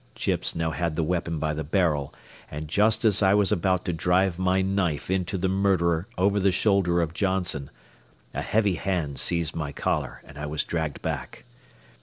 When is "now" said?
0.55-0.71